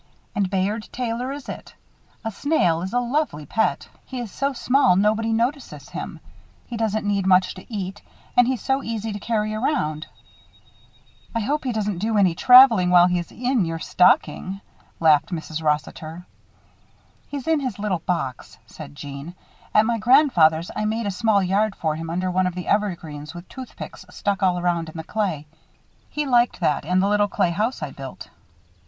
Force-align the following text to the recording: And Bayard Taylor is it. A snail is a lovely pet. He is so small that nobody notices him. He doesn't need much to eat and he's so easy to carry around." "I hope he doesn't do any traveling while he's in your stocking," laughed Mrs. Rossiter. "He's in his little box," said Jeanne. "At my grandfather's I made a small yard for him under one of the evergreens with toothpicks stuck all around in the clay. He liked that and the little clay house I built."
And 0.33 0.49
Bayard 0.49 0.89
Taylor 0.91 1.31
is 1.31 1.47
it. 1.47 1.75
A 2.25 2.31
snail 2.31 2.81
is 2.81 2.91
a 2.91 2.99
lovely 2.99 3.45
pet. 3.45 3.87
He 4.07 4.19
is 4.19 4.31
so 4.31 4.51
small 4.51 4.95
that 4.95 5.01
nobody 5.03 5.31
notices 5.31 5.89
him. 5.89 6.19
He 6.65 6.75
doesn't 6.75 7.05
need 7.05 7.27
much 7.27 7.53
to 7.53 7.71
eat 7.71 8.01
and 8.35 8.47
he's 8.47 8.63
so 8.63 8.81
easy 8.81 9.13
to 9.13 9.19
carry 9.19 9.53
around." 9.53 10.07
"I 11.35 11.41
hope 11.41 11.63
he 11.65 11.71
doesn't 11.71 11.99
do 11.99 12.17
any 12.17 12.33
traveling 12.33 12.89
while 12.89 13.05
he's 13.05 13.31
in 13.31 13.63
your 13.63 13.77
stocking," 13.77 14.61
laughed 14.99 15.29
Mrs. 15.29 15.61
Rossiter. 15.61 16.25
"He's 17.27 17.47
in 17.47 17.59
his 17.59 17.77
little 17.77 17.99
box," 18.07 18.57
said 18.65 18.95
Jeanne. 18.95 19.35
"At 19.71 19.85
my 19.85 19.99
grandfather's 19.99 20.71
I 20.75 20.85
made 20.85 21.05
a 21.05 21.11
small 21.11 21.43
yard 21.43 21.75
for 21.75 21.95
him 21.95 22.09
under 22.09 22.31
one 22.31 22.47
of 22.47 22.55
the 22.55 22.67
evergreens 22.67 23.35
with 23.35 23.47
toothpicks 23.49 24.03
stuck 24.09 24.41
all 24.41 24.57
around 24.57 24.89
in 24.89 24.97
the 24.97 25.03
clay. 25.03 25.45
He 26.09 26.25
liked 26.25 26.59
that 26.59 26.85
and 26.85 27.03
the 27.03 27.07
little 27.07 27.27
clay 27.27 27.51
house 27.51 27.83
I 27.83 27.91
built." 27.91 28.31